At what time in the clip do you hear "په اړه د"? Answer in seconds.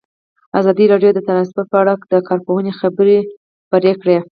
1.71-2.15